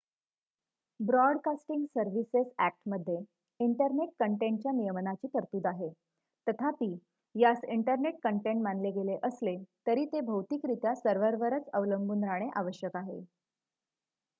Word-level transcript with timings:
broadcasting 0.99 1.83
services 1.87 2.47
अ‍ॅक्टमध्ये 2.59 3.17
internet 3.59 4.09
कंटेंटच्या 4.19 4.71
नियमनाची 4.71 5.27
तरतूद 5.27 5.67
आहे 5.67 5.89
तथापि 6.47 6.91
यास 7.35 7.63
इंटरनेट 7.69 8.19
कंटेंट 8.23 8.61
मानले 8.61 8.91
गेले 8.91 9.17
असले 9.23 9.57
तरी 9.87 10.05
ते 10.05 10.21
भौतिकरित्या 10.25 10.95
सर्व्हरवरच 10.95 11.69
अवलंबून 11.73 12.23
राहणे 12.23 12.49
आवश्यक 12.55 12.95
आहे 12.95 13.19